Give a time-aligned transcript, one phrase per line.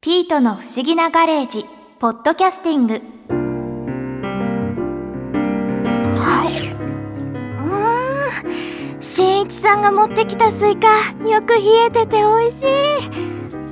[0.00, 1.64] ピートの不思議なガレージ、
[1.98, 2.94] ポッドキャスティング。
[2.94, 10.86] うーん、しんいちさんが持ってきたスイカ、
[11.28, 12.64] よく冷えてて美味し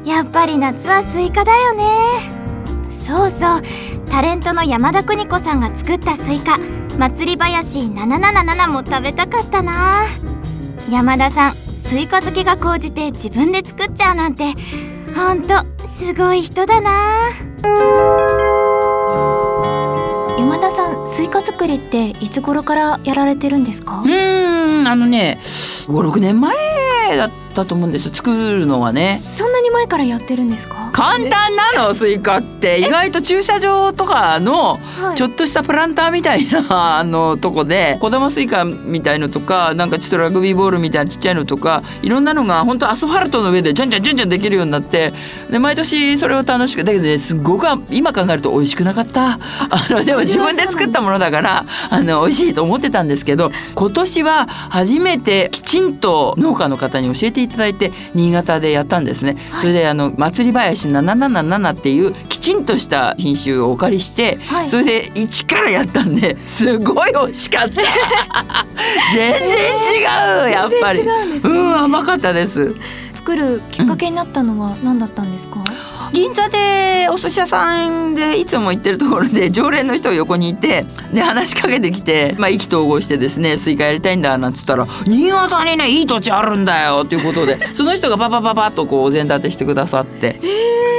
[0.04, 0.08] い。
[0.08, 1.84] やっぱり夏はスイカだよね。
[2.90, 3.62] そうそう、
[4.10, 6.58] タレントの山田邦子さんが作ったスイカ、
[6.98, 10.06] 祭り林777も食べたかったな。
[10.90, 14.54] 山田さん、スイカ好きが高じて自分で作っちゃうなんて、
[15.16, 15.48] ほんと
[15.86, 17.30] すごい人だな。
[20.38, 24.02] 山田さんスイカ作りっていつ頃からやられてるんですか？
[24.04, 25.38] うーんあのね
[25.86, 26.54] 56年前
[27.16, 29.18] だったと思うんです作るのはね。
[29.20, 30.90] そんなに前からやってるんですか？
[30.92, 32.78] 簡単なのスイカって。
[32.80, 35.16] 意外と駐車場とかのはい。
[35.16, 45.12] ちょっとしたプランターみたいな あのとこで小玉スイカみたいのとかなんかちょっとラグビーボールみたいなちっちゃいのとかいろんなのが本当アスファルトの上でじゃんじゃんじゃんじゃんできるようになって
[45.50, 49.38] で毎年それを楽しくだけどねすごく今考えると美味しくなかった。
[49.70, 59.36] あのでも自分で作ったものだからあの美味しいと思ってたんですけど今年は初めてきちんと農家の方に教えていただいて新潟でやったんですね。
[59.60, 64.68] それであの祭り林777っていうきちんとした品種をお借りして、はい。
[64.68, 67.82] それで一からやったんですごい美味しかった。
[69.14, 69.50] 全然
[70.44, 71.04] 違うやっぱり。
[71.04, 71.12] ね。
[71.42, 72.74] うん甘かったです。
[73.12, 75.56] 作るきっかけになったのは何だったんですか、
[76.16, 90.40] 銀座でお寿司屋さんでいつも行ってるところで常連の人が横にいてで話しかけてきて、ま、意気投合してですねスイカやりたいんだなんて言ったら「新潟にねいい土地あるんだよ」っていうことでその人がパパパパッとこうお膳立てしてくださって。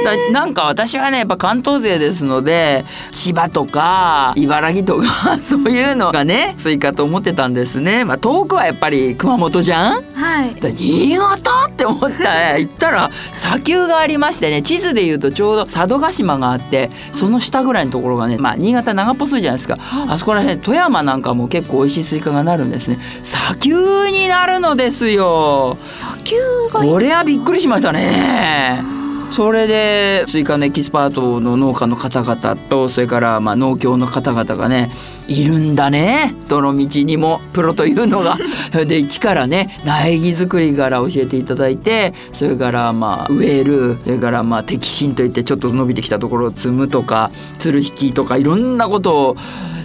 [0.04, 10.02] だなんか私はねやっぱ関東勢ですので千葉とか茨城とか そういうのがねスイカと思ってたんですね、まあ、遠くはやっぱり熊本じゃん？
[10.14, 10.60] はい。
[10.60, 12.58] だ新潟って思った。
[12.58, 22.98] 行ったら砂丘がありましてね地図でいうとちょうど佐渡島があってその下ぐらいのところがねまあ新潟長っぽいじゃないですか、あそこら辺富山なんかも結構美味しいスイカがなるんですね。
[23.22, 25.76] 砂丘になるのですよ。
[25.84, 26.36] 砂丘
[26.72, 28.97] がこれはびっくりしましたね
[29.32, 34.90] それでスイカのエキスパートの農家の方々とそれからまあ農協の方々がね
[35.28, 36.34] いるんだね。
[36.48, 38.38] どの道にもプロというのが。
[38.72, 43.98] そ れで一からね苗木作りから教えていただいてそれからまあ植える。
[44.02, 49.36] それからまあ摘心といってちょっと伸びてきたところを摘むとかつる引きとかいろんなことを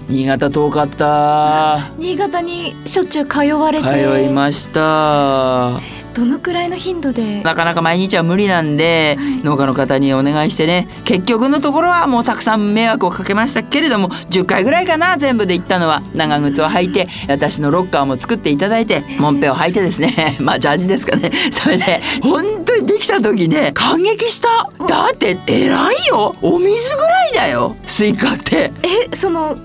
[0.10, 1.92] 新潟遠かった。
[1.98, 3.86] 新潟にしょっちゅう通われて。
[3.86, 6.03] 通いました。
[6.14, 7.42] どのくらいの頻度で？
[7.44, 16.02] なかなか毎日は無理なんで、農家の方にお願いしてね結局のところはもうたくさん迷惑をかけましたけれども10回ぐらいかな全部で行ったのは。
[16.14, 20.38] 長靴を履いて私のロッカーも作っていただいてもんぺを履いてですね。
[20.40, 21.32] まあジャージですかね。
[21.52, 24.70] それで本当にできた時ね感激した。
[24.88, 26.36] だって偉いよ。
[26.42, 27.76] お水ぐらいだよ。
[27.84, 28.72] スイカって。
[28.84, 29.58] えその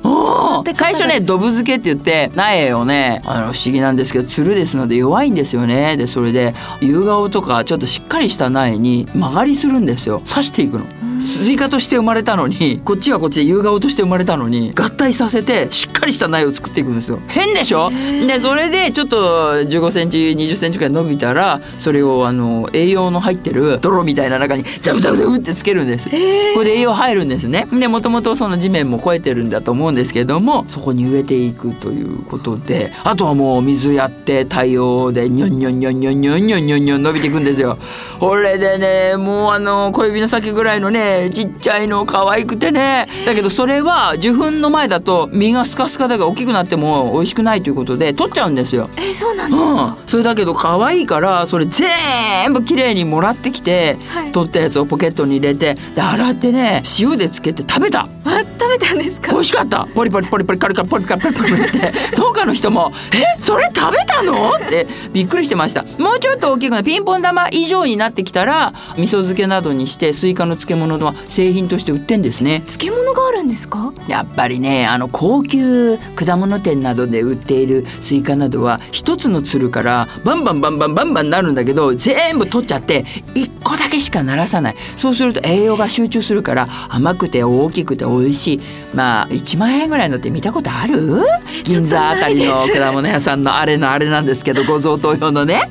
[0.74, 5.96] 最初ねドブ漬けって言って苗をねあの不思議なんですけどつるですので弱いんですよね。
[5.96, 10.22] でそれで夕顔とかちょっとしっかりした苗に間借りするんですよ。
[10.26, 10.84] 刺していくの。
[11.20, 17.18] スイカとして生まれたのにこっちはこっちで夕顔として生まれたのに合体させてしっかりした苗を作っていくんですよ。
[17.26, 17.90] 変でしょ？
[17.90, 26.08] でそれでちょっと15センチ20センチくらい伸びたらそれをあの栄養の入ってる泥みたいな中にザブザブザブってつけるんです。
[26.08, 37.78] これで栄養入るんですねでもともとその地面も肥えてるんだと思うんですけどもそこに植えていくということであとはもう水やって太陽でニョンニョンニョンニョンニョンニョンニョンニョン伸びていくんですよ。
[38.18, 43.08] これでねもうあの小指の先ぐらいのねちっちゃいの可愛くてね。
[43.24, 48.90] だけどそれは受粉の前だと実がスカスカだから大きくなっても美味しくないということで取っちゃうんですよ。
[48.96, 54.32] えそうなんですうん、それだけど可愛いからそれ全部きれいにもらってきて、はい。
[54.32, 59.32] 取ったやつをポケットに入れてで洗ってね塩でつけて食べたあ食べたんですか？
[59.32, 83.04] 美味しかったポリポリポリポリカリカリポリカリポリポリって農家の人も「えそれ食べたの?」ってびっくりしてましたもうちょっと大きくなピンポン玉以上になってきたら味噌漬けなどにしてスイカの漬物は製品として売ってんですね漬物があるんですかやっぱりねあの高級果物店などで売っているスイカなどは一つのつるからバンバンバンバンバンバンなるんだけど全部取っちゃって
[83.34, 88.60] 一個だけしかならさないそうすると栄養が集中するから甘くて大きくて美味しい。
[88.94, 91.22] まあ1万円ぐらいのって見たことある？
[91.64, 95.62] 銀座あたりの果物屋さんのあれのあれなんですけどご贈答用のね。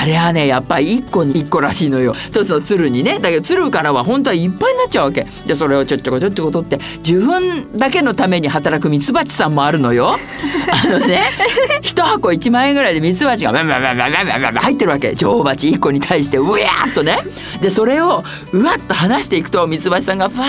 [0.00, 2.14] あれはねやっぱり1個に1個らしいのよ。
[2.14, 3.18] 一つの鶴にね。
[3.18, 5.26] だけど鶴からは本当はいっぱいになっちゃうわけ。
[5.46, 10.16] でそれをちょっちょこちょっちょこ取って受粉だけのために働くミツバチさんもあるのよ。
[10.16, 11.22] あのね
[11.82, 17.18] 一箱1万円ぐらいでミツバチがバンバンバンバンバンバンバン入ってるわけ女王蜂1個に対してうわーっとね
[17.60, 18.22] でそれを
[18.52, 20.46] うわっと離していくとミツバチさんがファー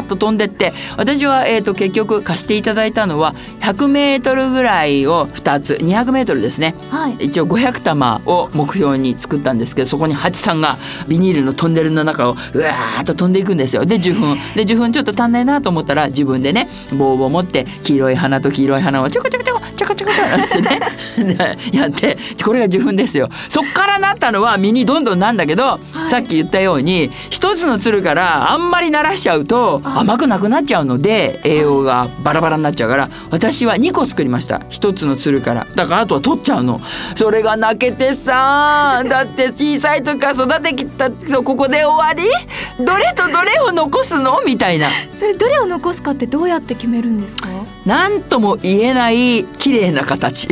[0.00, 10.76] ーッと飛んでって私は、えーと、結局貸していただいたのは100メートルぐらいを2つ200メートルですね、はい、一応500玉を目標に作ったんですけどそこにハチさんが
[11.08, 13.84] ビニールのトンネルの中をうわーっと飛んでいくんですよ。
[13.84, 14.36] で受粉。
[14.54, 23.28] で受粉ちょっと足んないなと思ったら自分でね棒を持って黄色い花と黄色い花をちょこちょこちょこちょこちょこちょこってね やってこれが受粉ですよ。
[23.48, 34.58] そっからなったのは実にどんどんなんだけど、はい、さっき言ったように一つのつるからあんまり鳴らしちゃうと甘くなくなっちゃうので栄養がバラバラになっちゃうから私は2個作りました。
[34.58, 35.66] 1つのつるから。
[35.74, 36.80] だからあとは取っちゃうの。
[37.14, 41.10] それが泣けてさだって小さい時から育てきた
[41.42, 42.28] ここで終わり？
[42.84, 44.42] どれとどれを残すの？
[44.44, 44.90] みたいな。
[45.18, 47.48] それどれを残すかってどうやって決めるんですか？
[47.84, 50.48] なんとも言えない綺麗な形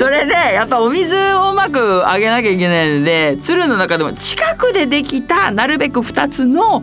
[0.00, 6.82] それでやっぱお水をうまくあげなきゃいけないので鶴の中でも近くでできたなるべく2つの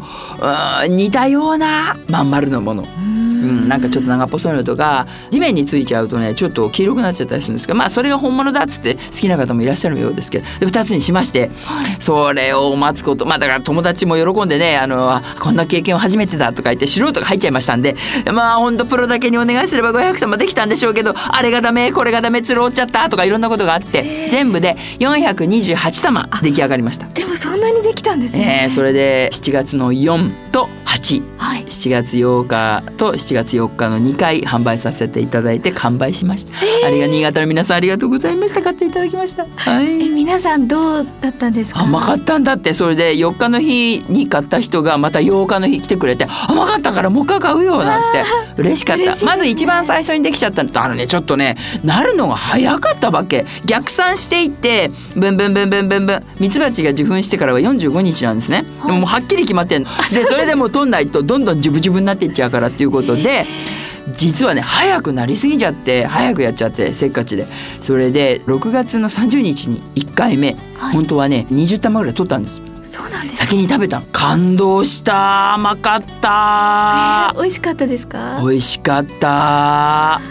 [0.88, 2.84] 似たようなまん丸のもの。
[2.84, 17.96] うん、なんかちょっと長っぽそうなのとか地面についちゃうとねちょっと黄色くなっちゃったりするんですけどまあそれが本物だっつって好きな方もいらっしゃるようですけどで2つにしまして、はい、それを待つことまあだから友達も喜んでねあのこんな経験を初めてだとか言って素人が入っちゃいましたんで
[18.32, 27.08] まあほんとプロだけにお願いすれば500玉できたんでしょうけどあれがダメこれがダメつる折っちゃったとかいろんなことがあって全部で428玉出来上がりました。
[27.08, 28.62] でもそんなにできたんですね。
[28.66, 38.62] えー、それで7月の4と8、はい、7月8日と7月4日の2回販売させていただいて完売しました、えー、ありが新潟の皆さんありがとうございました。
[38.62, 39.46] 買っていただきました。
[39.56, 39.86] はい。
[39.86, 41.82] え皆さんどうだったんですか？
[41.82, 42.74] 甘かったんだって。
[42.74, 48.24] それで4日の日に買った人がまた8日の日来てくれて甘かったからもう一回買うよなんて。
[48.58, 53.46] 嬉しかった、まず一番最初にできちゃったあのねちょっとねなるのが早かったわけ。
[53.66, 56.24] 逆算していってブンブンブンブンブンブン。
[56.40, 58.66] ミツバチが受粉してからは45日なんですね。
[58.86, 59.90] でもはっきり決まってんの。
[60.12, 63.17] でそれでも取んないとどんどんジュブジュブになっていっちゃうからっていうことで。
[64.16, 67.46] 実はね早くなりすぎちゃって早くやっちゃってせっかちで。
[67.82, 72.62] それで6月の30日に1回目、はい、本当はね20玉ぐらい取ったんです。
[72.90, 74.02] そうなんです先に食べた。
[74.14, 75.56] 感動した。
[75.56, 78.40] 甘かった、えー、美味しかったですか？
[78.42, 80.22] 美味しかった。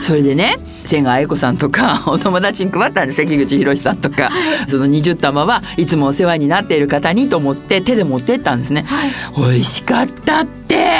[0.00, 3.16] それでね千賀愛子さんとか お友達に配ったんです。
[3.22, 4.30] 関口博さんとか、は
[4.66, 9.10] い、その20玉はいつもお世話になっている方にと思って手で持ってったんですね、はい、
[9.52, 10.90] 美味しかったって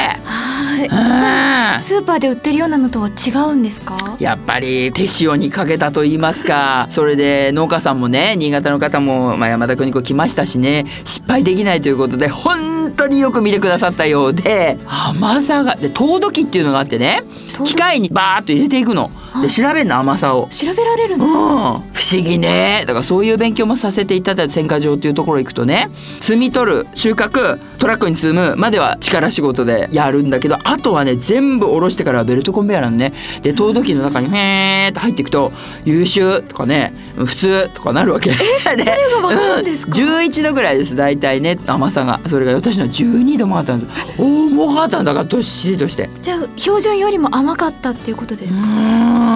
[0.89, 4.17] はい、スーパーで売ってるようなのとは違うんですか？
[4.19, 6.87] やっぱり手塩にかけたと言いますか。
[6.91, 10.87] それで農家さんもね新潟の方も、まあ、山田邦子来ましたしね。
[11.05, 14.79] 失敗できないということで本当によく見てくださったようで。
[14.87, 17.23] 甘さがで糖度機っていうのがあってね
[17.65, 19.11] 機械にバーッと入れていくの。
[19.43, 20.49] で調べるの甘さを。
[20.51, 22.85] 調べられるの、うん、不思議ね。
[22.87, 25.89] だからそういう勉強もさせていただいて選果場っていうところ行くとね
[26.21, 33.13] 摘み取る収穫トラックに積むまでは力仕事でやるんだけどあとはね全部下ろしてからベルトコンベヤーなのね。
[33.43, 35.53] で投土機の中にへーって入っていくと
[35.85, 38.31] 優秀とかね普通とかなるわけ。
[38.31, 40.97] えそれが分かるんですか、うん、11度ぐらいです。
[40.97, 42.21] 大体ね甘さが。
[42.29, 43.93] それが私の12度もあったんです。
[44.19, 46.09] 重かったんだからどっしりとして。
[46.23, 48.65] じゃあ標準よりも甘かったっていうことですか？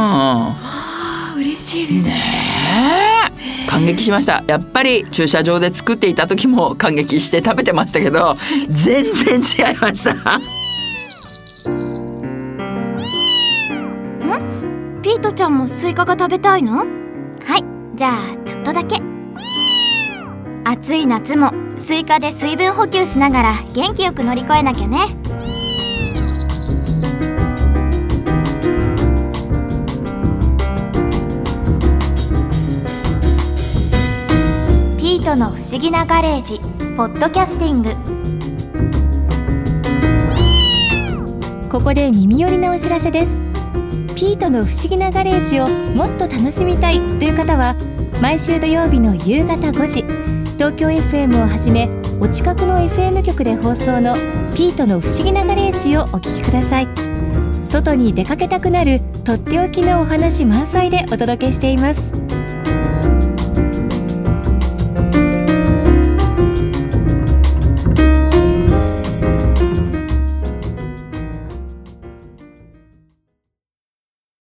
[0.00, 2.14] あ嬉しいですね
[3.66, 4.42] 感激しました。
[4.46, 8.36] やっぱり駐車場で作っていた時も感激して食べてましたけど
[8.68, 10.12] 全然違いました。
[10.38, 10.42] ん？
[15.02, 16.78] ピートちゃんもスイカが食べたいの？
[16.78, 16.84] は
[17.58, 17.64] い。
[17.94, 18.96] じゃあちょっとだけ。
[20.64, 25.06] 暑い夏もスイカで水分補給しながら元気よく乗り越えなきゃね
[35.28, 36.58] トの不思議なガレージ」
[36.96, 37.90] ポッドキャスティング。
[41.68, 43.28] ここで耳寄りなお知らせです。
[44.16, 47.76] ピートの不思議なガレージをもっと楽しみたいという方は
[48.22, 50.04] 毎週土曜日の夕方5時
[50.54, 54.16] 東京 FM をはじめお近くの FM 局で放送の
[54.54, 56.88] ピートの不思議なガレージをお聞きください。
[57.68, 62.27] 外に出かけたくなるとっておきのお話満載でお届けしています。